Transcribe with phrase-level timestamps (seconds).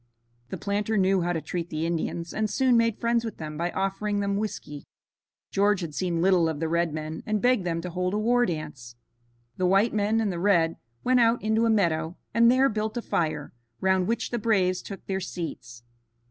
[0.49, 3.69] The planter knew how to treat the Indians, and soon made friends with them by
[3.69, 4.87] offering them whiskey.
[5.51, 8.43] George had seen little of the red men and begged them to hold a war
[8.47, 8.95] dance.
[9.57, 13.01] The white men and the red went out into a meadow and there built a
[13.03, 15.83] fire, round which the braves took their seats.